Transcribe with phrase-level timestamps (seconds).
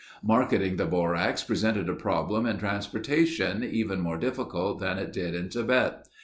[0.23, 5.47] Marketing the borax presented a problem in transportation even more difficult than it did in
[5.47, 6.07] Tibet.